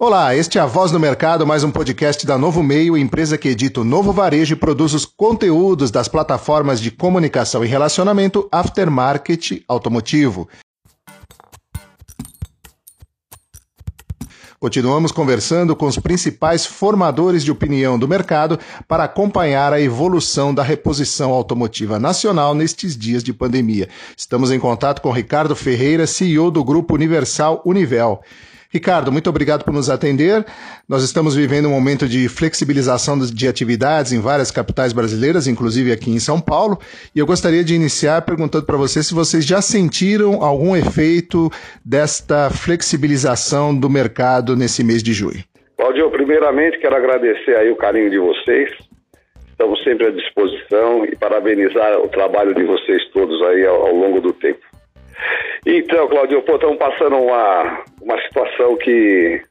Olá, 0.00 0.32
este 0.32 0.58
é 0.58 0.60
a 0.60 0.66
Voz 0.66 0.92
do 0.92 1.00
Mercado, 1.00 1.44
mais 1.44 1.64
um 1.64 1.72
podcast 1.72 2.24
da 2.24 2.38
Novo 2.38 2.62
Meio, 2.62 2.96
empresa 2.96 3.36
que 3.36 3.48
edita 3.48 3.80
o 3.80 3.84
novo 3.84 4.12
varejo 4.12 4.52
e 4.52 4.56
produz 4.56 4.94
os 4.94 5.04
conteúdos 5.04 5.90
das 5.90 6.06
plataformas 6.06 6.80
de 6.80 6.92
comunicação 6.92 7.64
e 7.64 7.66
relacionamento 7.66 8.48
aftermarket 8.52 9.60
automotivo. 9.66 10.48
Continuamos 14.60 15.10
conversando 15.10 15.74
com 15.74 15.86
os 15.86 15.98
principais 15.98 16.64
formadores 16.64 17.42
de 17.42 17.50
opinião 17.50 17.98
do 17.98 18.06
mercado 18.06 18.56
para 18.86 19.02
acompanhar 19.02 19.72
a 19.72 19.80
evolução 19.80 20.54
da 20.54 20.62
reposição 20.62 21.32
automotiva 21.32 21.98
nacional 21.98 22.54
nestes 22.54 22.96
dias 22.96 23.24
de 23.24 23.32
pandemia. 23.32 23.88
Estamos 24.16 24.52
em 24.52 24.60
contato 24.60 25.02
com 25.02 25.10
Ricardo 25.10 25.56
Ferreira, 25.56 26.06
CEO 26.06 26.52
do 26.52 26.62
Grupo 26.62 26.94
Universal 26.94 27.60
Univel. 27.64 28.22
Ricardo, 28.70 29.10
muito 29.10 29.30
obrigado 29.30 29.64
por 29.64 29.72
nos 29.72 29.88
atender. 29.88 30.44
Nós 30.86 31.02
estamos 31.02 31.34
vivendo 31.34 31.68
um 31.68 31.70
momento 31.70 32.06
de 32.06 32.28
flexibilização 32.28 33.18
de 33.18 33.48
atividades 33.48 34.12
em 34.12 34.20
várias 34.20 34.50
capitais 34.50 34.92
brasileiras, 34.92 35.46
inclusive 35.46 35.90
aqui 35.90 36.10
em 36.10 36.18
São 36.18 36.38
Paulo, 36.38 36.78
e 37.14 37.18
eu 37.18 37.24
gostaria 37.24 37.64
de 37.64 37.74
iniciar 37.74 38.20
perguntando 38.22 38.66
para 38.66 38.76
você 38.76 39.02
se 39.02 39.14
vocês 39.14 39.46
já 39.46 39.62
sentiram 39.62 40.42
algum 40.42 40.76
efeito 40.76 41.48
desta 41.82 42.50
flexibilização 42.50 43.74
do 43.74 43.88
mercado 43.88 44.54
nesse 44.54 44.84
mês 44.84 45.02
de 45.02 45.14
julho. 45.14 45.42
Claudio, 45.78 46.10
primeiramente 46.10 46.78
quero 46.78 46.94
agradecer 46.94 47.56
aí 47.56 47.70
o 47.70 47.76
carinho 47.76 48.10
de 48.10 48.18
vocês. 48.18 48.70
Estamos 49.50 49.82
sempre 49.82 50.08
à 50.08 50.10
disposição 50.10 51.06
e 51.06 51.16
parabenizar 51.16 51.98
o 52.00 52.08
trabalho 52.08 52.54
de 52.54 52.64
vocês 52.64 53.02
todos 53.14 53.40
aí 53.44 53.64
ao, 53.64 53.86
ao 53.86 53.94
longo 53.94 54.20
do 54.20 54.34
tempo. 54.34 54.60
Então, 55.66 56.08
Claudio, 56.08 56.42
pô, 56.42 56.54
estamos 56.54 56.78
passando 56.78 57.16
uma, 57.16 57.84
uma 58.08 58.20
situação 58.22 58.76
que 58.76 59.42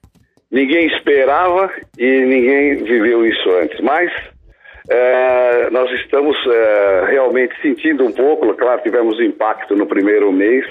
ninguém 0.51 0.87
esperava 0.87 1.71
e 1.97 2.21
ninguém 2.21 2.83
viveu 2.83 3.23
isso 3.25 3.49
antes. 3.51 3.79
Mas 3.81 4.11
é, 4.89 5.69
nós 5.69 5.91
estamos 6.01 6.35
é, 6.47 7.05
realmente 7.09 7.53
sentindo 7.61 8.03
um 8.03 8.11
pouco, 8.11 8.51
claro, 8.55 8.81
tivemos 8.81 9.21
impacto 9.21 9.75
no 9.75 9.85
primeiro 9.85 10.31
mês, 10.31 10.65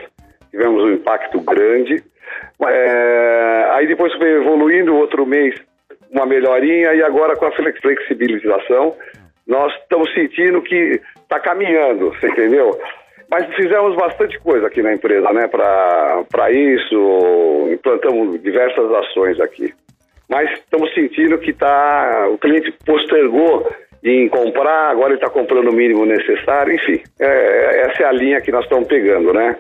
tivemos 0.50 0.82
um 0.82 0.92
impacto 0.94 1.40
grande. 1.40 2.02
É, 2.66 3.70
aí 3.74 3.86
depois 3.86 4.12
foi 4.14 4.32
evoluindo, 4.32 4.96
outro 4.96 5.24
mês 5.24 5.54
uma 6.10 6.26
melhorinha 6.26 6.94
e 6.94 7.02
agora 7.02 7.36
com 7.36 7.46
a 7.46 7.52
flexibilização 7.52 8.96
nós 9.46 9.72
estamos 9.82 10.12
sentindo 10.12 10.60
que 10.60 11.00
está 11.22 11.38
caminhando, 11.38 12.10
você 12.10 12.26
entendeu? 12.26 12.76
Mas 13.30 13.46
fizemos 13.54 13.96
bastante 13.96 14.38
coisa 14.40 14.66
aqui 14.68 14.82
na 14.82 14.94
empresa, 14.94 15.32
né, 15.32 15.48
para 15.48 16.50
isso, 16.50 17.68
implantamos 17.72 18.40
diversas 18.40 18.90
ações 18.92 19.40
aqui. 19.40 19.72
Mas 20.28 20.50
estamos 20.52 20.92
sentindo 20.94 21.38
que 21.38 21.52
tá, 21.52 22.28
o 22.32 22.38
cliente 22.38 22.72
postergou 22.84 23.68
em 24.02 24.28
comprar, 24.28 24.90
agora 24.90 25.10
ele 25.10 25.16
está 25.16 25.28
comprando 25.28 25.68
o 25.68 25.74
mínimo 25.74 26.04
necessário, 26.06 26.74
enfim, 26.74 27.02
é, 27.18 27.90
essa 27.90 28.04
é 28.04 28.06
a 28.06 28.12
linha 28.12 28.40
que 28.40 28.52
nós 28.52 28.64
estamos 28.64 28.86
pegando, 28.86 29.32
né? 29.32 29.56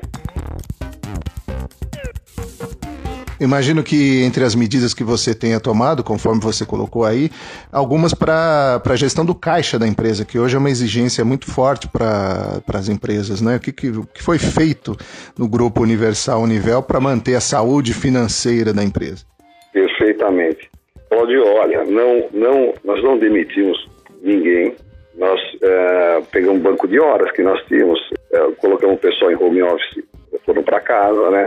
Imagino 3.40 3.82
que 3.82 4.22
entre 4.22 4.44
as 4.44 4.54
medidas 4.54 4.94
que 4.94 5.04
você 5.04 5.34
tenha 5.34 5.60
tomado, 5.60 6.02
conforme 6.02 6.40
você 6.40 6.64
colocou 6.64 7.04
aí, 7.04 7.30
algumas 7.70 8.14
para 8.14 8.80
a 8.84 8.96
gestão 8.96 9.24
do 9.24 9.34
caixa 9.34 9.78
da 9.78 9.86
empresa, 9.86 10.24
que 10.24 10.38
hoje 10.38 10.56
é 10.56 10.58
uma 10.58 10.70
exigência 10.70 11.24
muito 11.24 11.50
forte 11.50 11.88
para 11.88 12.62
as 12.74 12.88
empresas. 12.88 13.42
Né? 13.42 13.56
O 13.56 13.60
que, 13.60 13.72
que, 13.72 13.92
que 14.14 14.22
foi 14.22 14.38
feito 14.38 14.96
no 15.38 15.48
Grupo 15.48 15.82
Universal 15.82 16.40
Univel 16.40 16.82
para 16.82 17.00
manter 17.00 17.34
a 17.34 17.40
saúde 17.40 17.92
financeira 17.92 18.72
da 18.72 18.82
empresa? 18.82 19.24
Perfeitamente. 19.72 20.70
Pode, 21.10 21.36
olha, 21.38 21.84
não, 21.84 22.28
não, 22.32 22.74
nós 22.84 23.02
não 23.02 23.18
demitimos 23.18 23.88
ninguém. 24.22 24.74
Nós 25.16 25.40
é, 25.62 26.22
pegamos 26.30 26.58
um 26.58 26.62
banco 26.62 26.88
de 26.88 26.98
horas 26.98 27.30
que 27.32 27.42
nós 27.42 27.62
tínhamos, 27.66 27.98
é, 28.32 28.38
colocamos 28.58 28.96
o 28.96 29.00
pessoal 29.00 29.30
em 29.30 29.36
home 29.36 29.62
office, 29.62 30.04
foram 30.44 30.62
para 30.62 30.80
casa, 30.80 31.30
né? 31.30 31.46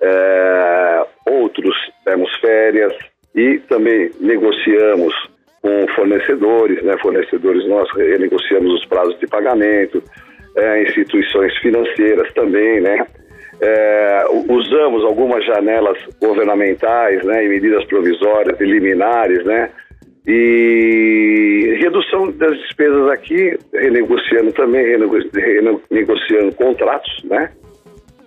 É, 0.00 1.06
demos 2.10 2.34
férias 2.40 2.92
e 3.34 3.58
também 3.68 4.10
negociamos 4.20 5.14
com 5.62 5.86
fornecedores, 5.94 6.82
né? 6.82 6.96
Fornecedores 6.98 7.66
nós 7.68 7.88
renegociamos 7.94 8.72
os 8.80 8.86
prazos 8.86 9.18
de 9.20 9.26
pagamento, 9.26 10.02
é, 10.56 10.82
instituições 10.82 11.56
financeiras 11.58 12.32
também, 12.32 12.80
né? 12.80 13.06
É, 13.60 14.24
usamos 14.48 15.04
algumas 15.04 15.44
janelas 15.44 15.98
governamentais, 16.20 17.22
né? 17.24 17.44
E 17.44 17.48
medidas 17.48 17.84
provisórias, 17.84 18.58
liminares, 18.60 19.44
né? 19.44 19.70
E 20.26 21.78
redução 21.80 22.30
das 22.32 22.56
despesas 22.58 23.08
aqui, 23.10 23.58
renegociando 23.72 24.52
também, 24.52 24.84
renegociando 24.86 26.54
contratos, 26.56 27.24
né? 27.24 27.50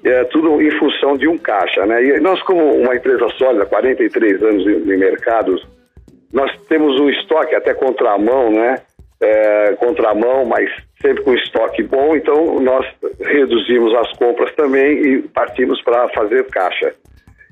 É 0.04 0.24
tudo 0.26 0.62
em 0.62 0.72
função 0.72 1.16
de 1.16 1.28
um 1.28 1.38
caixa, 1.38 1.86
né? 1.86 2.04
E 2.04 2.20
nós, 2.20 2.42
como 2.44 2.62
uma 2.76 2.96
empresa 2.96 3.28
sólida, 3.38 3.66
43 3.66 4.44
anos 4.44 4.64
de, 4.64 4.82
de 4.82 4.98
mercado, 4.98 5.56
nós 6.32 6.52
temos 6.68 7.00
um 7.00 7.10
estoque 7.10 7.56
até 7.56 7.74
contramão, 7.74 8.52
né? 8.52 8.76
É, 9.22 9.76
contramão, 9.80 10.44
mas 10.44 10.70
sempre 11.02 11.24
com 11.24 11.34
estoque 11.34 11.82
bom, 11.84 12.16
então 12.16 12.60
nós 12.60 12.86
reduzimos 13.22 13.94
as 13.96 14.12
compras 14.18 14.54
também 14.56 15.02
e 15.02 15.22
partimos 15.22 15.82
para 15.82 16.10
fazer 16.10 16.44
caixa. 16.50 16.94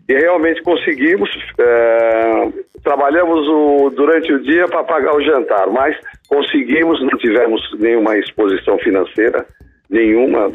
E 0.10 0.14
realmente 0.14 0.62
conseguimos, 0.64 1.30
é, 1.58 2.50
trabalhamos 2.84 3.48
o, 3.48 3.90
durante 3.92 4.34
o 4.34 4.42
dia 4.42 4.68
para 4.68 4.84
pagar 4.84 5.16
o 5.16 5.22
jantar, 5.22 5.68
mas 5.70 5.96
conseguimos, 6.28 7.02
não 7.02 7.18
tivemos 7.18 7.62
nenhuma 7.80 8.18
exposição 8.18 8.78
financeira, 8.80 9.46
nenhuma, 9.92 10.50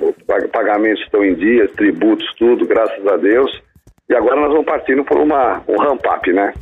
pagamentos 0.50 1.02
estão 1.04 1.22
em 1.22 1.34
dia, 1.34 1.68
tributos, 1.68 2.26
tudo, 2.38 2.66
graças 2.66 3.06
a 3.06 3.16
Deus. 3.18 3.52
E 4.08 4.14
agora 4.14 4.40
nós 4.40 4.50
vamos 4.50 4.64
partindo 4.64 5.04
por 5.04 5.18
uma, 5.18 5.62
um 5.68 5.76
ramp-up, 5.76 6.32
né? 6.32 6.54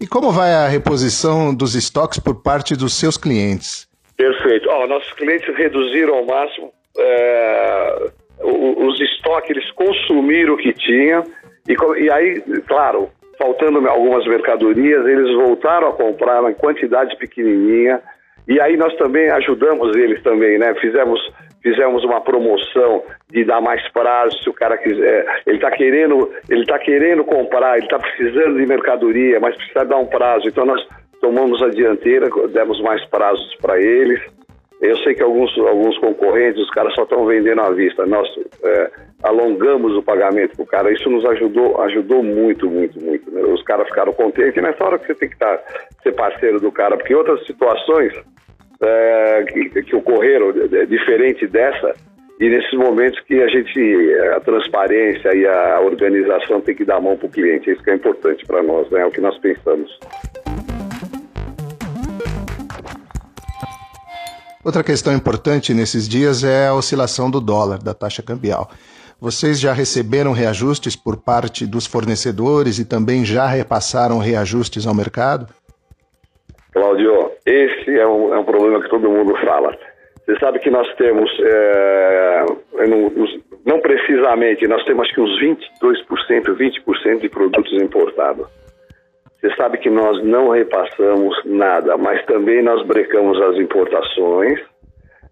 E 0.00 0.06
como 0.06 0.32
vai 0.32 0.52
a 0.54 0.66
reposição 0.66 1.54
dos 1.54 1.74
estoques 1.74 2.18
por 2.18 2.42
parte 2.42 2.74
dos 2.74 2.94
seus 2.94 3.16
clientes? 3.16 3.86
Perfeito. 4.16 4.68
Oh, 4.70 4.86
nossos 4.86 5.12
clientes 5.12 5.54
reduziram 5.56 6.14
ao 6.14 6.26
máximo 6.26 6.72
é, 6.98 8.10
os 8.40 9.00
estoques, 9.00 9.50
eles 9.50 9.70
consumiram 9.72 10.54
o 10.54 10.56
que 10.56 10.72
tinham. 10.72 11.24
E, 11.68 11.76
e 12.02 12.10
aí, 12.10 12.40
claro, 12.66 13.10
faltando 13.38 13.86
algumas 13.88 14.26
mercadorias, 14.26 15.06
eles 15.06 15.34
voltaram 15.34 15.88
a 15.88 15.92
comprar 15.92 16.42
em 16.50 16.54
quantidade 16.54 17.16
pequenininha 17.16 18.00
e 18.48 18.60
aí 18.60 18.76
nós 18.76 18.94
também 18.96 19.30
ajudamos 19.30 19.96
eles 19.96 20.22
também, 20.22 20.58
né? 20.58 20.74
Fizemos 20.80 21.20
fizemos 21.62 22.04
uma 22.04 22.20
promoção 22.20 23.04
de 23.30 23.44
dar 23.44 23.60
mais 23.60 23.86
prazo 23.92 24.36
se 24.42 24.50
o 24.50 24.52
cara 24.52 24.76
quiser. 24.76 25.24
Ele 25.46 25.56
está 25.56 25.70
querendo, 25.70 26.28
ele 26.48 26.66
tá 26.66 26.78
querendo 26.78 27.24
comprar, 27.24 27.76
ele 27.76 27.86
está 27.86 27.98
precisando 27.98 28.58
de 28.58 28.66
mercadoria, 28.66 29.38
mas 29.38 29.56
precisa 29.56 29.84
dar 29.84 29.98
um 29.98 30.06
prazo. 30.06 30.48
Então 30.48 30.66
nós 30.66 30.84
tomamos 31.20 31.62
a 31.62 31.68
dianteira, 31.68 32.28
demos 32.52 32.80
mais 32.82 33.04
prazos 33.06 33.54
para 33.60 33.80
eles. 33.80 34.20
Eu 34.80 34.96
sei 34.98 35.14
que 35.14 35.22
alguns, 35.22 35.56
alguns 35.58 35.96
concorrentes, 35.98 36.60
os 36.60 36.70
caras 36.70 36.92
só 36.94 37.04
estão 37.04 37.24
vendendo 37.24 37.60
à 37.60 37.70
vista. 37.70 38.04
Nós 38.04 38.28
é, 38.64 38.90
alongamos 39.22 39.96
o 39.96 40.02
pagamento 40.02 40.56
para 40.56 40.62
o 40.62 40.66
cara. 40.66 40.92
Isso 40.92 41.08
nos 41.08 41.24
ajudou, 41.24 41.80
ajudou 41.82 42.22
muito, 42.22 42.68
muito, 42.68 43.00
muito. 43.02 43.30
Né? 43.30 43.42
Os 43.42 43.62
caras 43.62 43.88
ficaram 43.88 44.12
contentes. 44.12 44.56
E 44.56 44.60
nessa 44.60 44.84
hora 44.84 44.98
que 44.98 45.06
você 45.06 45.14
tem 45.14 45.28
que 45.28 45.34
estar, 45.34 45.56
tá, 45.58 45.80
ser 46.02 46.12
parceiro 46.12 46.60
do 46.60 46.72
cara, 46.72 46.96
porque 46.96 47.14
outras 47.14 47.44
situações 47.46 48.12
é, 48.82 49.44
que, 49.44 49.82
que, 49.82 49.96
ocorreram 49.96 50.52
diferente 50.88 51.46
dessa, 51.46 51.94
e 52.40 52.48
nesses 52.48 52.72
momentos 52.72 53.20
que 53.20 53.40
a 53.40 53.46
gente, 53.46 54.14
a 54.34 54.40
transparência 54.40 55.34
e 55.34 55.46
a 55.46 55.80
organização 55.80 56.60
tem 56.60 56.74
que 56.74 56.84
dar 56.84 56.96
a 56.96 57.00
mão 57.00 57.16
para 57.16 57.26
o 57.26 57.30
cliente. 57.30 57.70
Isso 57.70 57.82
que 57.82 57.90
é 57.90 57.94
importante 57.94 58.44
para 58.44 58.62
nós, 58.62 58.90
né? 58.90 59.02
é 59.02 59.06
o 59.06 59.10
que 59.10 59.20
nós 59.20 59.38
pensamos. 59.38 59.96
Outra 64.64 64.84
questão 64.84 65.12
importante 65.12 65.74
nesses 65.74 66.08
dias 66.08 66.44
é 66.44 66.68
a 66.68 66.74
oscilação 66.74 67.30
do 67.30 67.40
dólar, 67.40 67.82
da 67.82 67.94
taxa 67.94 68.22
cambial. 68.22 68.70
Vocês 69.22 69.60
já 69.60 69.72
receberam 69.72 70.32
reajustes 70.32 70.96
por 70.96 71.16
parte 71.16 71.64
dos 71.64 71.86
fornecedores 71.86 72.80
e 72.80 72.84
também 72.84 73.24
já 73.24 73.46
repassaram 73.46 74.18
reajustes 74.18 74.84
ao 74.84 74.96
mercado? 74.96 75.46
Cláudio, 76.72 77.30
esse 77.46 78.00
é 78.00 78.04
um, 78.04 78.34
é 78.34 78.38
um 78.40 78.44
problema 78.44 78.82
que 78.82 78.90
todo 78.90 79.08
mundo 79.08 79.32
fala. 79.46 79.78
Você 80.26 80.36
sabe 80.40 80.58
que 80.58 80.70
nós 80.70 80.92
temos, 80.96 81.30
é, 81.38 82.44
não, 82.88 83.12
não, 83.64 83.78
precisamente, 83.78 84.66
nós 84.66 84.84
temos 84.86 85.04
acho 85.04 85.14
que 85.14 85.20
uns 85.20 85.40
22%, 85.40 86.56
20% 86.56 87.20
de 87.20 87.28
produtos 87.28 87.80
importados. 87.80 88.48
Você 89.40 89.54
sabe 89.54 89.78
que 89.78 89.88
nós 89.88 90.20
não 90.24 90.48
repassamos 90.48 91.40
nada, 91.44 91.96
mas 91.96 92.26
também 92.26 92.60
nós 92.60 92.84
brecamos 92.88 93.40
as 93.40 93.54
importações. 93.54 94.58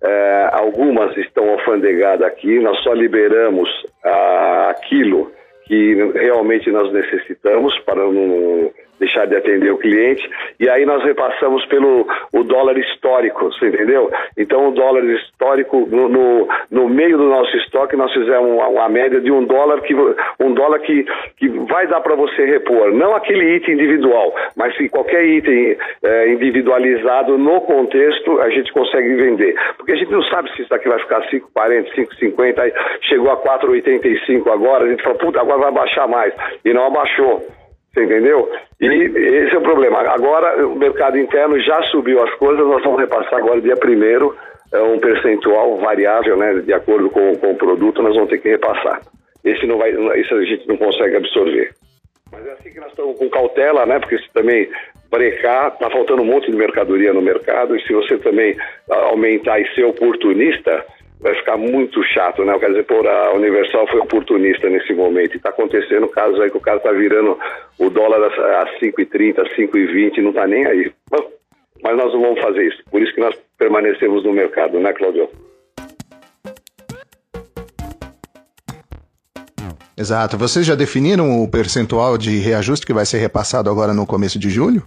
É, 0.02 0.48
algumas 0.52 1.14
estão 1.18 1.50
alfandegadas 1.50 2.26
aqui, 2.26 2.58
nós 2.58 2.78
só 2.82 2.92
liberamos 2.94 3.68
ah, 4.02 4.68
aquilo 4.70 5.30
que 5.64 5.94
realmente 6.14 6.70
nós 6.70 6.90
necessitamos 6.92 7.78
para 7.80 8.02
não 8.02 8.70
deixar 9.00 9.26
de 9.26 9.34
atender 9.34 9.72
o 9.72 9.78
cliente, 9.78 10.28
e 10.60 10.68
aí 10.68 10.84
nós 10.84 11.02
repassamos 11.02 11.64
pelo 11.66 12.06
o 12.32 12.44
dólar 12.44 12.78
histórico, 12.78 13.50
você 13.50 13.68
entendeu? 13.68 14.10
Então 14.36 14.68
o 14.68 14.72
dólar 14.72 15.02
histórico, 15.04 15.88
no, 15.90 16.08
no, 16.08 16.48
no 16.70 16.88
meio 16.88 17.16
do 17.16 17.24
nosso 17.24 17.56
estoque, 17.56 17.96
nós 17.96 18.12
fizemos 18.12 18.50
uma, 18.50 18.68
uma, 18.68 18.88
média 18.88 19.20
de 19.20 19.32
um 19.32 19.44
dólar 19.44 19.80
que 19.80 19.94
um 19.94 20.52
dólar 20.52 20.80
que, 20.80 21.06
que 21.36 21.48
vai 21.48 21.86
dar 21.86 22.00
para 22.00 22.14
você 22.14 22.44
repor, 22.44 22.92
não 22.92 23.16
aquele 23.16 23.56
item 23.56 23.74
individual, 23.74 24.34
mas 24.54 24.76
se 24.76 24.88
qualquer 24.88 25.24
item 25.24 25.76
é, 26.02 26.28
individualizado 26.28 27.38
no 27.38 27.62
contexto, 27.62 28.40
a 28.40 28.50
gente 28.50 28.70
consegue 28.72 29.14
vender. 29.14 29.54
Porque 29.76 29.92
a 29.92 29.96
gente 29.96 30.12
não 30.12 30.22
sabe 30.24 30.54
se 30.54 30.62
isso 30.62 30.74
aqui 30.74 30.88
vai 30.88 30.98
ficar 30.98 31.22
5,40, 31.30 31.94
5,50, 31.94 32.58
aí 32.60 32.72
chegou 33.02 33.30
a 33.30 33.36
4,85 33.38 34.52
agora, 34.52 34.84
a 34.84 34.88
gente 34.88 35.02
fala, 35.02 35.14
puta, 35.16 35.40
agora 35.40 35.58
vai 35.58 35.72
baixar 35.72 36.06
mais. 36.06 36.34
E 36.64 36.74
não 36.74 36.86
abaixou. 36.86 37.59
Você 37.92 38.04
entendeu? 38.04 38.50
E 38.80 38.86
esse 38.86 39.54
é 39.54 39.58
o 39.58 39.62
problema. 39.62 39.98
Agora 40.00 40.66
o 40.66 40.76
mercado 40.76 41.18
interno 41.18 41.58
já 41.60 41.82
subiu 41.84 42.22
as 42.22 42.32
coisas, 42.34 42.64
nós 42.66 42.82
vamos 42.82 43.00
repassar 43.00 43.38
agora 43.40 43.60
dia 43.60 43.76
primeiro 43.76 44.34
é 44.72 44.80
um 44.80 44.98
percentual 44.98 45.78
variável, 45.78 46.36
né? 46.36 46.54
De 46.60 46.72
acordo 46.72 47.10
com, 47.10 47.36
com 47.36 47.50
o 47.50 47.56
produto, 47.56 48.02
nós 48.02 48.14
vamos 48.14 48.30
ter 48.30 48.38
que 48.38 48.48
repassar. 48.48 49.00
Esse 49.44 49.66
não 49.66 49.78
vai, 49.78 49.90
isso 50.20 50.34
a 50.34 50.44
gente 50.44 50.68
não 50.68 50.76
consegue 50.76 51.16
absorver. 51.16 51.72
Mas 52.30 52.46
é 52.46 52.52
assim 52.52 52.70
que 52.70 52.78
nós 52.78 52.90
estamos 52.90 53.18
com 53.18 53.28
cautela, 53.28 53.84
né? 53.84 53.98
Porque 53.98 54.18
se 54.18 54.30
também 54.32 54.70
brecar, 55.10 55.72
está 55.72 55.90
faltando 55.90 56.22
um 56.22 56.26
monte 56.26 56.50
de 56.50 56.56
mercadoria 56.56 57.12
no 57.12 57.20
mercado, 57.20 57.74
e 57.74 57.82
se 57.82 57.92
você 57.92 58.16
também 58.18 58.56
aumentar 58.88 59.60
e 59.60 59.74
ser 59.74 59.84
oportunista, 59.84 60.84
vai 61.20 61.34
ficar 61.34 61.56
muito 61.56 62.02
chato, 62.04 62.44
né? 62.44 62.58
Quer 62.58 62.68
dizer, 62.68 62.84
por 62.84 63.06
a 63.06 63.32
Universal 63.34 63.86
foi 63.88 64.00
oportunista 64.00 64.68
nesse 64.68 64.92
momento. 64.94 65.34
E 65.34 65.36
está 65.36 65.50
acontecendo 65.50 66.08
casos 66.08 66.40
aí 66.40 66.50
que 66.50 66.56
o 66.56 66.60
cara 66.60 66.78
está 66.78 66.90
virando 66.92 67.38
o 67.78 67.90
dólar 67.90 68.24
a 68.24 68.66
5,30, 68.80 69.36
5,20, 69.56 70.18
não 70.22 70.30
está 70.30 70.46
nem 70.46 70.66
aí. 70.66 70.92
Mas 71.82 71.96
nós 71.96 72.12
não 72.12 72.22
vamos 72.22 72.40
fazer 72.40 72.66
isso. 72.66 72.82
Por 72.90 73.02
isso 73.02 73.14
que 73.14 73.20
nós 73.20 73.34
permanecemos 73.58 74.24
no 74.24 74.32
mercado, 74.32 74.78
né, 74.80 74.92
Claudio? 74.92 75.28
Exato. 79.96 80.38
Vocês 80.38 80.64
já 80.64 80.74
definiram 80.74 81.42
o 81.42 81.50
percentual 81.50 82.16
de 82.16 82.38
reajuste 82.38 82.86
que 82.86 82.92
vai 82.92 83.04
ser 83.04 83.18
repassado 83.18 83.68
agora 83.68 83.92
no 83.92 84.06
começo 84.06 84.38
de 84.38 84.48
julho? 84.48 84.82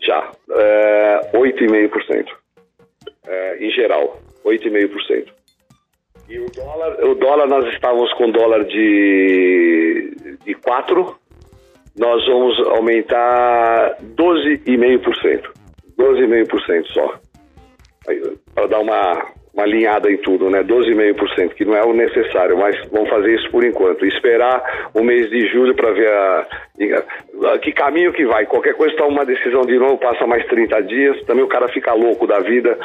Já. 0.00 0.32
É, 0.50 1.30
8,5%. 1.34 2.26
É, 3.26 3.58
em 3.62 3.70
geral, 3.70 4.18
8,5%. 4.42 5.37
E 6.28 6.38
o 6.38 6.46
dólar, 6.50 7.04
o 7.04 7.14
dólar 7.14 7.46
nós 7.46 7.72
estávamos 7.72 8.12
com 8.14 8.30
dólar 8.30 8.64
de, 8.64 10.36
de 10.44 10.54
4, 10.54 11.18
nós 11.96 12.26
vamos 12.26 12.58
aumentar 12.68 13.96
12,5%. 14.14 15.50
12,5% 15.98 16.86
só. 16.92 17.18
Para 18.54 18.66
dar 18.66 18.80
uma, 18.80 19.32
uma 19.58 19.64
alinhada 19.64 20.10
em 20.10 20.16
tudo, 20.18 20.48
né? 20.48 20.62
12,5%, 20.62 21.54
que 21.54 21.64
não 21.64 21.74
é 21.74 21.84
o 21.84 21.92
necessário, 21.92 22.56
mas 22.56 22.76
vamos 22.92 23.10
fazer 23.10 23.34
isso 23.34 23.50
por 23.50 23.64
enquanto. 23.64 24.06
Esperar 24.06 24.62
o 24.94 25.02
mês 25.02 25.28
de 25.28 25.48
julho 25.48 25.74
para 25.74 25.90
ver 25.90 26.08
a, 26.08 26.46
a, 27.52 27.58
que 27.58 27.72
caminho 27.72 28.12
que 28.12 28.24
vai. 28.24 28.46
Qualquer 28.46 28.74
coisa 28.74 28.96
toma 28.96 29.10
uma 29.10 29.26
decisão 29.26 29.62
de 29.62 29.76
novo, 29.76 29.98
passa 29.98 30.26
mais 30.28 30.46
30 30.46 30.80
dias, 30.82 31.20
também 31.24 31.42
o 31.42 31.48
cara 31.48 31.66
fica 31.68 31.92
louco 31.92 32.24
da 32.24 32.38
vida, 32.38 32.78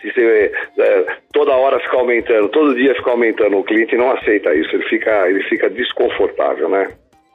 se 0.00 0.12
você 0.12 0.52
é, 0.78 1.06
toda 1.32 1.56
hora 1.56 1.80
ficar 1.80 1.98
aumentando, 1.98 2.48
todo 2.48 2.76
dia 2.76 2.94
ficar 2.94 3.10
aumentando, 3.10 3.58
o 3.58 3.64
cliente 3.64 3.96
não 3.96 4.12
aceita 4.12 4.54
isso, 4.54 4.74
ele 4.74 4.84
fica, 4.84 5.28
ele 5.28 5.42
fica 5.48 5.68
desconfortável, 5.68 6.68
né? 6.68 6.88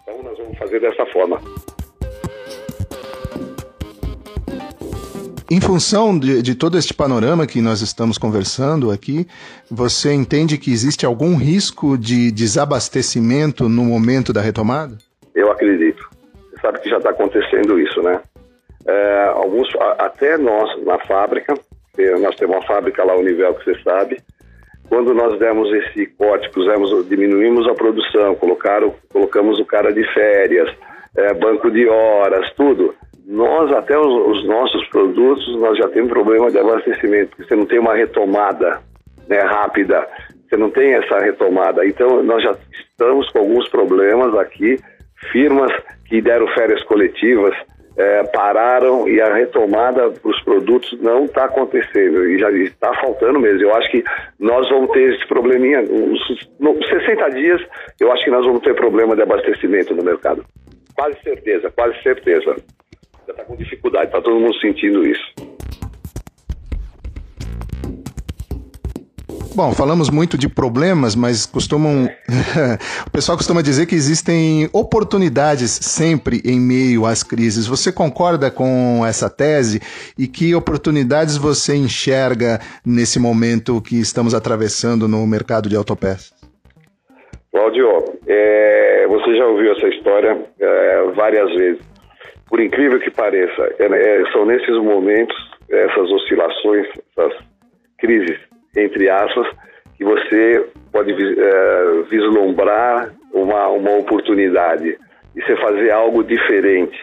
Então 0.03 0.23
nós 0.23 0.37
vamos 0.37 0.57
fazer 0.57 0.79
dessa 0.79 1.05
forma. 1.07 1.39
Em 5.49 5.61
função 5.61 6.17
de, 6.17 6.41
de, 6.41 6.55
todo 6.55 6.75
este 6.75 6.91
panorama 6.91 7.45
que 7.45 7.61
nós 7.61 7.81
estamos 7.81 8.17
conversando 8.17 8.89
aqui, 8.89 9.27
você 9.69 10.11
entende 10.11 10.57
que 10.57 10.71
existe 10.71 11.05
algum 11.05 11.35
risco 11.35 11.95
de 11.97 12.31
desabastecimento 12.31 13.69
no 13.69 13.83
momento 13.83 14.33
da 14.33 14.41
retomada? 14.41 14.97
Eu 15.35 15.51
acredito. 15.51 16.09
Você 16.49 16.61
sabe 16.61 16.79
que 16.79 16.89
já 16.89 16.97
está 16.97 17.11
acontecendo 17.11 17.79
isso, 17.79 18.01
né? 18.01 18.19
É, 18.87 19.31
alguns, 19.35 19.67
até 19.99 20.35
nós 20.35 20.83
na 20.83 20.97
fábrica, 21.05 21.53
nós 22.19 22.35
temos 22.35 22.55
uma 22.55 22.65
fábrica 22.65 23.03
lá, 23.03 23.15
o 23.15 23.21
nível 23.21 23.53
que 23.53 23.65
você 23.65 23.79
sabe. 23.83 24.17
Quando 24.89 25.13
nós 25.13 25.37
demos 25.37 25.71
esse 25.73 26.07
corte, 26.07 26.49
pusemos, 26.49 27.07
diminuímos 27.07 27.67
a 27.67 27.75
produção, 27.75 28.33
colocaram, 28.35 28.95
colocamos 29.11 29.59
o 29.59 29.65
cara 29.65 29.93
de 29.93 30.03
férias, 30.11 30.75
é, 31.15 31.33
banco 31.35 31.69
de 31.69 31.87
horas, 31.87 32.51
tudo. 32.55 32.95
Nós, 33.27 33.71
até 33.71 33.97
os, 33.97 34.05
os, 34.05 34.45
nossos 34.45 34.87
produtos, 34.89 35.59
nós 35.59 35.77
já 35.77 35.89
temos 35.89 36.09
problema 36.09 36.51
de 36.51 36.59
abastecimento, 36.59 37.29
porque 37.29 37.43
você 37.43 37.55
não 37.55 37.65
tem 37.65 37.79
uma 37.79 37.95
retomada 37.95 38.79
né, 39.27 39.39
rápida, 39.39 40.07
você 40.47 40.55
não 40.55 40.69
tem 40.69 40.93
essa 40.93 41.17
retomada. 41.19 41.85
Então, 41.85 42.21
nós 42.21 42.43
já 42.43 42.55
estamos 42.71 43.27
com 43.31 43.39
alguns 43.39 43.67
problemas 43.69 44.37
aqui, 44.37 44.77
firmas 45.31 45.71
que 46.07 46.21
deram 46.21 46.47
férias 46.49 46.83
coletivas, 46.83 47.55
é, 47.97 48.23
pararam 48.25 49.07
e 49.07 49.21
a 49.21 49.33
retomada 49.33 50.11
para 50.11 50.29
os 50.29 50.41
produtos 50.43 50.99
não 51.01 51.25
está 51.25 51.45
acontecendo 51.45 52.29
e 52.29 52.37
já 52.37 52.51
está 52.51 52.93
faltando 52.95 53.39
mesmo. 53.39 53.61
Eu 53.61 53.75
acho 53.75 53.89
que 53.89 54.03
nós 54.39 54.69
vamos 54.69 54.91
ter 54.91 55.15
esse 55.15 55.25
probleminha, 55.27 55.79
uns, 55.81 56.19
uns 56.59 56.89
60 56.89 57.29
dias, 57.31 57.61
eu 57.99 58.11
acho 58.11 58.23
que 58.23 58.31
nós 58.31 58.45
vamos 58.45 58.61
ter 58.61 58.75
problema 58.75 59.15
de 59.15 59.21
abastecimento 59.21 59.95
no 59.95 60.03
mercado. 60.03 60.45
Quase 60.95 61.19
certeza, 61.23 61.71
quase 61.71 62.01
certeza. 62.03 62.55
Está 63.45 63.47
com 63.47 63.55
dificuldade, 63.55 64.05
está 64.07 64.21
todo 64.21 64.39
mundo 64.39 64.55
sentindo 64.59 65.05
isso. 65.05 65.23
Bom, 69.55 69.71
falamos 69.71 70.09
muito 70.09 70.37
de 70.37 70.49
problemas, 70.49 71.15
mas 71.15 71.45
costumam. 71.45 72.09
o 73.07 73.11
pessoal 73.11 73.37
costuma 73.37 73.61
dizer 73.61 73.85
que 73.85 73.95
existem 73.95 74.67
oportunidades 74.73 75.71
sempre 75.71 76.41
em 76.43 76.59
meio 76.59 77.05
às 77.05 77.23
crises. 77.23 77.65
Você 77.67 77.91
concorda 77.91 78.51
com 78.51 79.05
essa 79.07 79.29
tese? 79.29 79.79
E 80.17 80.27
que 80.27 80.53
oportunidades 80.53 81.37
você 81.37 81.75
enxerga 81.75 82.59
nesse 82.85 83.17
momento 83.17 83.81
que 83.81 83.97
estamos 83.97 84.33
atravessando 84.33 85.07
no 85.07 85.25
mercado 85.25 85.69
de 85.69 85.75
autopeças? 85.75 86.33
Claudio, 87.51 88.03
é, 88.27 89.07
você 89.07 89.37
já 89.37 89.45
ouviu 89.45 89.71
essa 89.71 89.87
história 89.87 90.45
é, 90.59 91.03
várias 91.15 91.49
vezes. 91.55 91.94
Por 92.47 92.59
incrível 92.59 92.99
que 92.99 93.11
pareça, 93.11 93.73
é, 93.79 93.85
é 93.85 94.31
são 94.31 94.45
nesses 94.45 94.77
momentos, 94.77 95.35
essas 95.69 96.11
oscilações, 96.11 96.87
essas 97.17 97.33
crises 97.97 98.39
entre 98.75 99.09
aspas, 99.09 99.47
que 99.97 100.03
você 100.03 100.65
pode 100.91 101.11
é, 101.13 102.01
vislumbrar 102.09 103.11
uma, 103.33 103.67
uma 103.69 103.97
oportunidade 103.97 104.97
e 105.35 105.41
você 105.41 105.55
fazer 105.57 105.91
algo 105.91 106.23
diferente. 106.23 106.97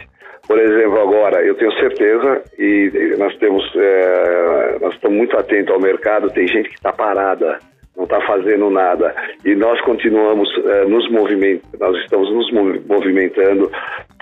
Por 0.46 0.58
exemplo, 0.58 1.00
agora, 1.00 1.42
eu 1.42 1.54
tenho 1.54 1.72
certeza, 1.78 2.42
e 2.58 3.14
nós 3.16 3.34
temos, 3.38 3.64
é, 3.76 4.78
nós 4.80 4.94
estamos 4.94 5.16
muito 5.16 5.37
atentos 5.37 5.72
ao 5.72 5.80
mercado, 5.80 6.30
tem 6.30 6.46
gente 6.49 6.68
que 6.68 6.75
está 6.75 6.92
parada, 6.92 7.58
não 7.96 8.04
está 8.04 8.20
fazendo 8.22 8.68
nada. 8.68 9.14
E 9.44 9.54
nós 9.54 9.80
continuamos 9.82 10.49
é, 10.66 10.84
nos 10.84 11.08
movimentando, 11.11 11.78
nós 11.78 11.96
estamos 12.02 12.30
nos 12.32 12.52
movimentando. 12.87 13.70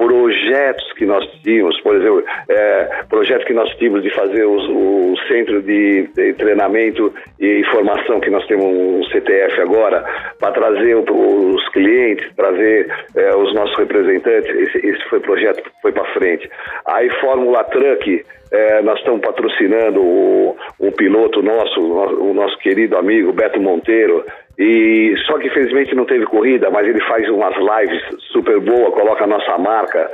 Projetos 0.01 0.91
que 0.95 1.05
nós 1.05 1.23
tínhamos, 1.43 1.79
por 1.83 1.95
exemplo, 1.95 2.25
é, 2.49 3.03
projeto 3.11 3.45
que 3.45 3.53
nós 3.53 3.69
tínhamos 3.77 4.03
de 4.03 4.09
fazer 4.09 4.47
os, 4.47 4.67
o 4.71 5.15
centro 5.29 5.61
de, 5.61 6.09
de, 6.15 6.33
treinamento 6.33 7.13
e 7.39 7.63
formação 7.65 8.19
que 8.19 8.31
nós 8.31 8.47
temos 8.47 8.65
um 8.65 9.05
CTF 9.11 9.61
agora, 9.61 10.03
para 10.39 10.53
trazer 10.53 10.97
os 10.97 11.69
clientes, 11.69 12.27
trazer 12.35 12.91
é, 13.15 13.37
os 13.37 13.55
nossos 13.55 13.77
representantes. 13.77 14.49
Esse, 14.49 14.87
esse 14.87 15.05
foi 15.11 15.21
projeto 15.21 15.63
que 15.63 15.71
foi 15.83 15.93
para 15.93 16.11
frente. 16.15 16.49
Aí 16.87 17.11
Fórmula 17.21 17.63
Truck, 17.65 18.25
é, 18.53 18.81
nós 18.81 18.99
estamos 19.01 19.21
patrocinando 19.21 20.01
o, 20.01 20.57
um 20.81 20.91
piloto 20.93 21.43
nosso, 21.43 21.79
o 21.79 22.33
nosso 22.33 22.57
querido 22.61 22.97
amigo 22.97 23.35
Beto 23.35 23.61
Monteiro, 23.61 24.25
e 24.63 25.15
só 25.27 25.39
que 25.39 25.47
infelizmente 25.47 25.95
não 25.95 26.05
teve 26.05 26.27
corrida, 26.27 26.71
mas 26.71 26.87
ele 26.87 27.01
faz 27.07 27.27
umas 27.31 27.57
lives 27.57 28.03
super 28.31 28.61
boa, 28.61 28.93
coloca 28.93 29.25
a 29.25 29.27
nossa 29.27 29.57
marca. 29.57 30.11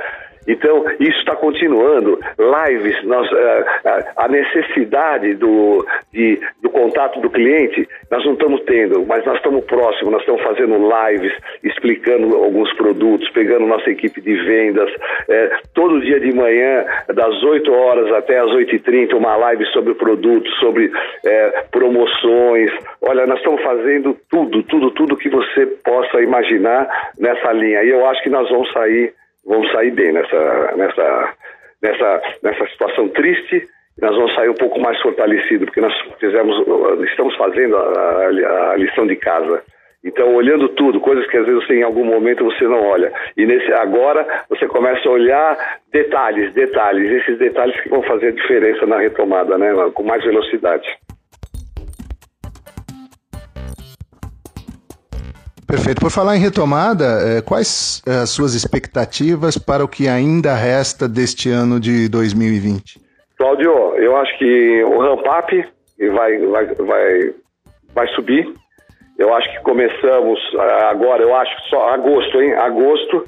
Então, 0.47 0.85
isso 0.99 1.19
está 1.19 1.35
continuando. 1.35 2.19
Lives, 2.37 3.03
nós, 3.03 3.29
eh, 3.31 3.65
a 4.15 4.27
necessidade 4.27 5.33
do, 5.35 5.85
de, 6.13 6.39
do 6.61 6.69
contato 6.69 7.19
do 7.19 7.29
cliente, 7.29 7.87
nós 8.09 8.23
não 8.25 8.33
estamos 8.33 8.61
tendo, 8.61 9.05
mas 9.05 9.25
nós 9.25 9.37
estamos 9.37 9.65
próximos, 9.65 10.11
nós 10.11 10.21
estamos 10.21 10.41
fazendo 10.41 10.77
lives, 10.77 11.33
explicando 11.63 12.35
alguns 12.35 12.71
produtos, 12.73 13.29
pegando 13.29 13.65
nossa 13.65 13.89
equipe 13.89 14.21
de 14.21 14.35
vendas. 14.43 14.89
É, 15.29 15.59
todo 15.73 16.01
dia 16.01 16.19
de 16.19 16.33
manhã, 16.33 16.85
das 17.13 17.43
8 17.43 17.71
horas 17.73 18.11
até 18.13 18.39
as 18.39 18.49
8h30, 18.51 19.13
uma 19.13 19.35
live 19.35 19.65
sobre 19.67 19.93
produtos, 19.95 20.51
sobre 20.59 20.91
é, 21.25 21.65
promoções, 21.71 22.71
Olha, 23.01 23.25
nós 23.25 23.37
estamos 23.37 23.61
fazendo 23.61 24.17
tudo, 24.29 24.63
tudo, 24.63 24.91
tudo 24.91 25.17
que 25.17 25.29
você 25.29 25.65
possa 25.65 26.21
imaginar 26.21 27.11
nessa 27.17 27.51
linha. 27.53 27.83
E 27.83 27.89
eu 27.89 28.05
acho 28.07 28.21
que 28.23 28.29
nós 28.29 28.49
vamos 28.49 28.71
sair, 28.71 29.13
vamos 29.47 29.71
sair 29.71 29.91
bem 29.91 30.11
nessa, 30.11 30.73
nessa, 30.75 31.33
nessa, 31.81 32.21
nessa 32.43 32.67
situação 32.67 33.07
triste. 33.09 33.65
Nós 33.99 34.15
vamos 34.15 34.35
sair 34.35 34.49
um 34.49 34.55
pouco 34.55 34.79
mais 34.79 35.01
fortalecido, 35.01 35.65
porque 35.65 35.81
nós 35.81 35.93
fizemos, 36.19 36.55
estamos 37.09 37.35
fazendo 37.35 37.75
a, 37.77 37.81
a, 37.81 38.71
a 38.73 38.75
lição 38.75 39.07
de 39.07 39.15
casa. 39.15 39.63
Então, 40.03 40.35
olhando 40.35 40.69
tudo, 40.69 40.99
coisas 40.99 41.25
que 41.27 41.37
às 41.37 41.45
vezes 41.45 41.67
em 41.69 41.81
algum 41.81 42.05
momento 42.05 42.45
você 42.45 42.65
não 42.65 42.85
olha. 42.85 43.11
E 43.35 43.45
nesse 43.45 43.71
agora 43.73 44.45
você 44.47 44.67
começa 44.67 45.07
a 45.09 45.11
olhar 45.11 45.79
detalhes, 45.91 46.53
detalhes, 46.53 47.11
esses 47.11 47.39
detalhes 47.39 47.79
que 47.81 47.89
vão 47.89 48.03
fazer 48.03 48.27
a 48.27 48.31
diferença 48.31 48.85
na 48.85 48.99
retomada, 48.99 49.57
né, 49.57 49.73
com 49.93 50.03
mais 50.03 50.23
velocidade. 50.23 50.87
Perfeito. 55.67 55.99
Por 55.99 56.09
falar 56.09 56.37
em 56.37 56.39
retomada, 56.39 57.03
eh, 57.03 57.41
quais 57.41 58.01
eh, 58.07 58.23
as 58.23 58.29
suas 58.29 58.53
expectativas 58.55 59.57
para 59.57 59.83
o 59.83 59.87
que 59.87 60.07
ainda 60.07 60.55
resta 60.55 61.09
deste 61.09 61.49
ano 61.49 61.77
de 61.77 62.07
2020? 62.07 63.01
Cláudio, 63.37 63.71
eu 63.97 64.15
acho 64.15 64.37
que 64.39 64.83
o 64.85 64.99
ramp-up 64.99 65.65
vai, 66.13 66.37
vai, 66.37 66.65
vai, 66.73 67.33
vai 67.93 68.07
subir. 68.15 68.47
Eu 69.19 69.33
acho 69.33 69.51
que 69.51 69.59
começamos 69.63 70.39
agora, 70.89 71.23
eu 71.23 71.35
acho 71.35 71.69
só 71.69 71.89
agosto, 71.93 72.41
hein? 72.41 72.53
Agosto 72.53 73.27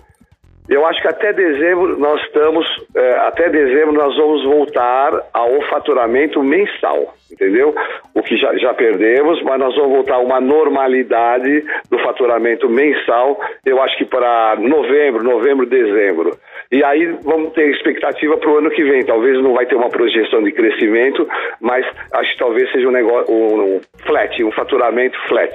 eu 0.70 0.86
acho 0.86 1.02
que 1.02 1.08
até 1.08 1.34
dezembro 1.34 1.98
nós 1.98 2.22
estamos, 2.22 2.66
é, 2.96 3.12
até 3.22 3.50
dezembro 3.50 3.94
nós 3.94 4.16
vamos 4.16 4.44
voltar 4.44 5.20
ao 5.34 5.62
faturamento 5.64 6.44
mensal, 6.44 7.16
entendeu? 7.32 7.74
O 8.14 8.22
que 8.22 8.38
já, 8.38 8.56
já 8.58 8.74
perdemos, 8.74 9.42
mas 9.42 9.60
nós 9.60 9.76
vamos 9.76 9.92
voltar 9.92 10.16
a 10.16 10.20
uma 10.20 10.40
normalidade 10.40 11.66
do 11.90 11.98
faturamento 12.00 12.70
mensal, 12.70 13.40
eu 13.66 13.82
acho 13.82 13.98
que 13.98 14.06
para 14.06 14.58
novembro, 14.58 15.24
novembro, 15.24 15.66
dezembro. 15.66 16.38
E 16.72 16.84
aí 16.84 17.18
vamos 17.24 17.54
ter 17.54 17.68
expectativa 17.72 18.38
para 18.38 18.52
o 18.52 18.58
ano 18.58 18.70
que 18.70 18.84
vem. 18.84 19.04
Talvez 19.04 19.42
não 19.42 19.56
vai 19.56 19.66
ter 19.66 19.76
uma 19.76 19.90
projeção 19.90 20.44
de 20.44 20.52
crescimento, 20.52 21.28
mas 21.60 21.84
acho 22.14 22.32
que 22.34 22.38
talvez 22.38 22.72
seja 22.72 22.88
um 22.88 22.92
negócio, 22.92 23.34
um 23.34 23.82
flat, 24.06 24.44
um 24.44 24.52
faturamento 24.52 25.18
flat. 25.28 25.52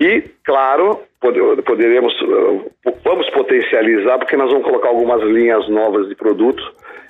E, 0.00 0.22
claro, 0.44 1.00
poderemos, 1.64 2.12
uh, 2.22 2.72
vamos 3.04 3.28
potencializar, 3.30 4.18
porque 4.18 4.36
nós 4.36 4.50
vamos 4.50 4.66
colocar 4.66 4.88
algumas 4.88 5.22
linhas 5.22 5.68
novas 5.68 6.08
de 6.08 6.14
produtos 6.14 6.64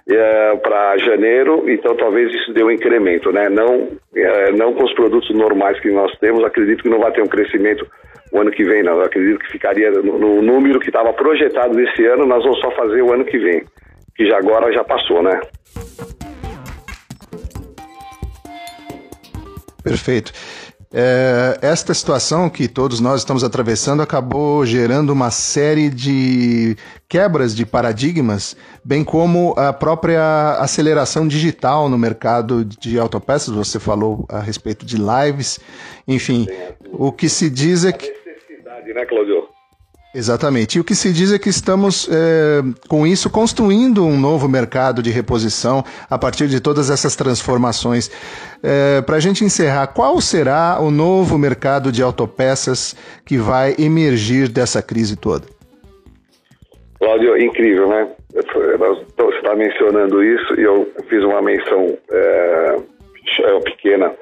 é, 0.06 0.56
para 0.56 0.98
janeiro, 0.98 1.64
então 1.68 1.96
talvez 1.96 2.32
isso 2.34 2.52
dê 2.52 2.62
um 2.62 2.70
incremento, 2.70 3.32
né? 3.32 3.48
Não, 3.48 3.88
é, 4.14 4.52
não 4.52 4.74
com 4.74 4.84
os 4.84 4.92
produtos 4.92 5.34
normais 5.34 5.80
que 5.80 5.90
nós 5.90 6.12
temos, 6.18 6.44
acredito 6.44 6.82
que 6.82 6.90
não 6.90 6.98
vai 6.98 7.10
ter 7.12 7.22
um 7.22 7.26
crescimento 7.26 7.86
o 8.30 8.40
ano 8.40 8.50
que 8.50 8.64
vem, 8.64 8.82
não. 8.82 8.94
Eu 8.94 9.04
acredito 9.04 9.38
que 9.38 9.52
ficaria 9.52 9.90
no, 9.90 10.18
no 10.18 10.42
número 10.42 10.80
que 10.80 10.88
estava 10.88 11.12
projetado 11.12 11.80
esse 11.80 12.04
ano, 12.06 12.26
nós 12.26 12.42
vamos 12.42 12.60
só 12.60 12.70
fazer 12.72 13.00
o 13.00 13.12
ano 13.12 13.24
que 13.24 13.38
vem, 13.38 13.64
que 14.16 14.26
já 14.26 14.36
agora 14.38 14.72
já 14.72 14.84
passou, 14.84 15.22
né? 15.22 15.40
Perfeito. 19.82 20.32
É, 20.96 21.58
esta 21.60 21.92
situação 21.92 22.48
que 22.48 22.68
todos 22.68 23.00
nós 23.00 23.22
estamos 23.22 23.42
atravessando 23.42 24.00
acabou 24.00 24.64
gerando 24.64 25.12
uma 25.12 25.28
série 25.28 25.90
de 25.90 26.76
quebras 27.08 27.52
de 27.52 27.66
paradigmas, 27.66 28.56
bem 28.84 29.02
como 29.02 29.54
a 29.58 29.72
própria 29.72 30.52
aceleração 30.60 31.26
digital 31.26 31.88
no 31.88 31.98
mercado 31.98 32.64
de 32.64 32.96
autopeças. 32.96 33.52
Você 33.52 33.80
falou 33.80 34.24
a 34.28 34.38
respeito 34.38 34.86
de 34.86 34.96
lives, 34.96 35.58
enfim, 36.06 36.46
o 36.92 37.10
que 37.10 37.28
se 37.28 37.50
diz 37.50 37.84
é 37.84 37.90
que. 37.90 38.08
necessidade, 38.24 38.94
né, 38.94 39.04
Claudio? 39.04 39.48
Exatamente. 40.14 40.78
E 40.78 40.80
o 40.80 40.84
que 40.84 40.94
se 40.94 41.12
diz 41.12 41.32
é 41.32 41.38
que 41.40 41.48
estamos, 41.48 42.08
é, 42.08 42.62
com 42.88 43.04
isso, 43.04 43.28
construindo 43.28 44.06
um 44.06 44.16
novo 44.16 44.48
mercado 44.48 45.02
de 45.02 45.10
reposição 45.10 45.82
a 46.08 46.16
partir 46.16 46.46
de 46.46 46.60
todas 46.60 46.88
essas 46.88 47.16
transformações. 47.16 48.08
É, 48.62 49.02
Para 49.02 49.16
a 49.16 49.20
gente 49.20 49.44
encerrar, 49.44 49.88
qual 49.88 50.20
será 50.20 50.78
o 50.80 50.90
novo 50.90 51.36
mercado 51.36 51.90
de 51.90 52.00
autopeças 52.00 52.94
que 53.26 53.36
vai 53.36 53.74
emergir 53.76 54.48
dessa 54.48 54.80
crise 54.80 55.16
toda? 55.16 55.46
Cláudio, 57.00 57.36
incrível, 57.36 57.88
né? 57.88 58.08
Você 58.32 59.36
está 59.36 59.54
mencionando 59.56 60.22
isso 60.22 60.54
e 60.58 60.62
eu 60.62 60.90
fiz 61.08 61.24
uma 61.24 61.42
menção 61.42 61.98
é, 62.10 62.76
pequena 63.64 64.12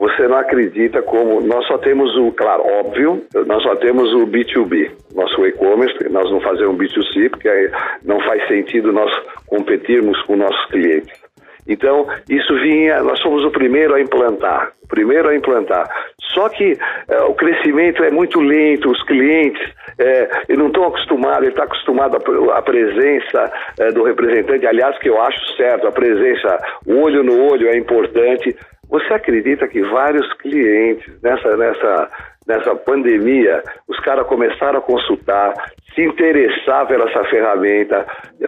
você 0.00 0.26
não 0.26 0.38
acredita 0.38 1.02
como 1.02 1.42
nós 1.42 1.66
só 1.66 1.76
temos 1.76 2.16
o, 2.16 2.32
claro, 2.32 2.62
óbvio, 2.80 3.22
nós 3.46 3.62
só 3.62 3.76
temos 3.76 4.10
o 4.14 4.26
B2B, 4.26 4.90
nosso 5.14 5.44
e-commerce, 5.44 6.08
nós 6.08 6.30
não 6.30 6.40
fazemos 6.40 6.74
B2C, 6.78 7.28
porque 7.28 7.70
não 8.02 8.18
faz 8.20 8.48
sentido 8.48 8.92
nós 8.92 9.12
competirmos 9.46 10.18
com 10.22 10.36
nossos 10.36 10.64
clientes. 10.70 11.20
Então, 11.68 12.06
isso 12.30 12.54
vinha, 12.62 13.02
nós 13.02 13.20
somos 13.20 13.44
o 13.44 13.50
primeiro 13.50 13.94
a 13.94 14.00
implantar, 14.00 14.72
o 14.82 14.88
primeiro 14.88 15.28
a 15.28 15.36
implantar. 15.36 15.86
Só 16.32 16.48
que 16.48 16.78
é, 17.08 17.22
o 17.24 17.34
crescimento 17.34 18.02
é 18.02 18.10
muito 18.10 18.40
lento, 18.40 18.90
os 18.90 19.02
clientes 19.04 19.62
é, 19.98 20.54
não 20.56 20.68
estão 20.68 20.84
acostumados, 20.84 21.42
ele 21.42 21.50
está 21.50 21.64
acostumado 21.64 22.16
à 22.52 22.62
presença 22.62 23.52
é, 23.78 23.92
do 23.92 24.02
representante, 24.04 24.66
aliás, 24.66 24.98
que 24.98 25.10
eu 25.10 25.20
acho 25.20 25.56
certo, 25.56 25.86
a 25.86 25.92
presença 25.92 26.56
olho 26.86 27.22
no 27.22 27.50
olho 27.50 27.68
é 27.68 27.76
importante, 27.76 28.56
você 28.90 29.14
acredita 29.14 29.68
que 29.68 29.80
vários 29.82 30.30
clientes 30.34 31.08
nessa, 31.22 31.56
nessa, 31.56 32.10
nessa 32.46 32.74
pandemia, 32.74 33.62
os 33.88 33.98
caras 34.00 34.26
começaram 34.26 34.80
a 34.80 34.82
consultar, 34.82 35.54
se 35.94 36.02
interessar 36.02 36.86
pela 36.86 37.08
essa 37.08 37.24
ferramenta, 37.24 38.06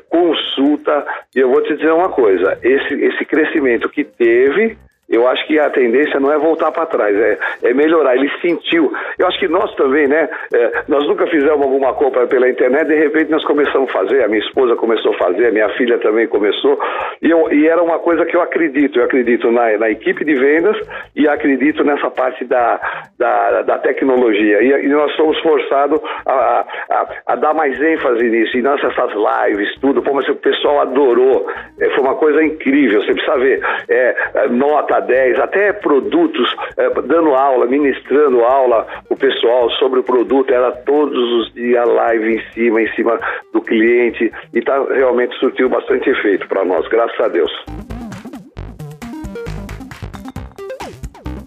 consulta, 0.09 1.07
e 1.35 1.39
eu 1.39 1.49
vou 1.49 1.63
te 1.63 1.77
dizer 1.77 1.93
uma 1.93 2.09
coisa, 2.09 2.59
esse, 2.63 2.95
esse 2.95 3.25
crescimento 3.25 3.89
que 3.89 4.05
teve 4.05 4.77
eu 5.09 5.29
acho 5.29 5.47
que 5.47 5.59
a 5.59 5.69
tendência 5.69 6.19
não 6.19 6.33
é 6.33 6.39
voltar 6.39 6.73
para 6.73 6.87
trás, 6.87 7.15
é, 7.15 7.39
é, 7.65 7.75
melhorar. 7.75 8.17
Ele 8.17 8.31
sentiu. 8.41 8.91
Eu 9.19 9.27
acho 9.27 9.39
que 9.39 9.49
nós 9.49 9.75
também, 9.75 10.07
né? 10.07 10.29
É, 10.53 10.85
nós 10.89 11.07
nunca 11.07 11.27
fizemos 11.27 11.61
alguma 11.63 11.93
compra 11.93 12.27
pela 12.27 12.49
internet, 12.49 12.87
de 12.87 12.95
repente 12.95 13.31
nós 13.31 13.45
começamos 13.45 13.91
a 13.91 13.93
fazer, 13.93 14.25
a 14.25 14.29
minha 14.29 14.41
esposa 14.41 14.75
começou 14.77 15.13
a 15.13 15.19
fazer, 15.19 15.49
a 15.49 15.51
minha 15.51 15.69
filha 15.71 15.99
também 15.99 16.27
começou. 16.27 16.79
E, 17.21 17.31
eu, 17.31 17.53
e 17.53 17.69
era 17.69 17.83
uma 17.83 17.99
coisa 17.99 18.25
que 18.25 18.35
eu 18.35 18.41
acredito. 18.41 18.99
Eu 18.99 19.05
acredito 19.05 19.51
na, 19.51 19.77
na 19.77 19.91
equipe 19.91 20.25
de 20.25 20.35
vendas 20.35 20.77
e 21.15 21.29
acredito 21.29 21.85
nessa 21.85 22.11
parte 22.11 22.45
da, 22.45 22.81
da, 23.19 23.63
da 23.63 23.79
tecnologia. 23.79 24.63
E, 24.63 24.87
e, 24.87 24.89
nós 24.89 25.15
somos 25.17 25.39
forçados 25.41 26.01
a, 26.25 26.65
a, 26.91 27.07
a, 27.27 27.37
dar 27.37 27.55
mais 27.55 27.79
ênfase 27.81 28.29
nisso. 28.31 28.57
E 28.57 28.63
nessas 28.63 29.13
lives, 29.13 29.79
tudo, 29.81 30.03
pô, 30.03 30.15
mas 30.15 30.29
o 30.29 30.37
pessoal 30.37 30.81
adorou. 30.81 31.47
É, 31.79 31.91
foi 31.91 32.01
uma 32.01 32.15
coisa 32.15 32.43
incrível. 32.43 33.03
Você 33.03 33.13
precisa 33.13 33.37
ver. 33.37 33.61
É, 33.89 34.49
nota 34.93 35.01
10, 35.01 35.39
até 35.39 35.73
produtos, 35.73 36.55
é, 36.77 36.91
dando 37.03 37.35
aula, 37.35 37.67
ministrando 37.67 38.41
aula 38.45 38.87
o 39.09 39.17
pessoal 39.17 39.71
sobre 39.73 40.01
o 40.01 40.03
produto, 40.03 40.53
era 40.53 40.71
todos 40.73 41.33
os 41.33 41.55
dias 41.55 41.89
live 41.89 42.37
em 42.37 42.53
cima, 42.53 42.83
em 42.83 42.89
cima 42.95 43.19
do 43.53 43.61
cliente, 43.63 44.31
e 44.53 44.61
tá, 44.61 44.85
realmente 44.95 45.35
surtiu 45.39 45.69
bastante 45.69 46.11
efeito 46.11 46.47
para 46.49 46.65
nós, 46.65 46.87
graças 46.89 47.19
a 47.21 47.29
Deus. 47.29 47.53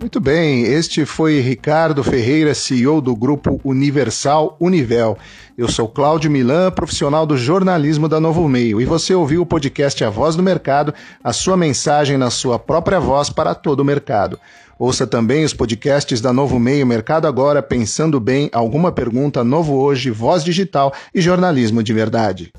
Muito 0.06 0.20
bem, 0.20 0.66
este 0.66 1.04
foi 1.04 1.40
Ricardo 1.40 2.04
Ferreira, 2.04 2.54
CEO 2.54 3.02
do 3.02 3.16
grupo 3.16 3.60
Universal 3.64 4.56
Univel. 4.60 5.18
Eu 5.58 5.68
sou 5.68 5.90
Cláudio 5.90 6.30
Milan, 6.30 6.70
profissional 6.70 7.26
do 7.26 7.36
jornalismo 7.36 8.08
da 8.08 8.20
Novo 8.20 8.48
Meio, 8.48 8.80
e 8.80 8.86
você 8.86 9.16
ouviu 9.16 9.42
o 9.42 9.48
podcast 9.48 10.04
A 10.04 10.10
Voz 10.12 10.36
do 10.36 10.44
Mercado, 10.44 10.94
a 11.24 11.34
sua 11.34 11.58
mensagem 11.58 12.20
na 12.20 12.30
sua 12.30 12.60
própria 12.60 13.00
voz 13.00 13.32
para 13.32 13.56
todo 13.56 13.80
o 13.80 13.84
mercado. 13.84 14.40
Ouça 14.78 15.08
também 15.08 15.44
os 15.44 15.56
podcasts 15.56 16.22
da 16.22 16.32
Novo 16.32 16.60
Meio 16.60 16.86
Mercado 16.86 17.26
Agora, 17.26 17.64
Pensando 17.64 18.20
Bem, 18.20 18.48
Alguma 18.54 18.92
Pergunta, 18.92 19.44
Novo 19.44 19.74
Hoje, 19.74 20.12
Voz 20.12 20.44
Digital 20.44 20.94
e 21.16 21.20
Jornalismo 21.20 21.82
de 21.82 21.94
Verdade. 21.94 22.54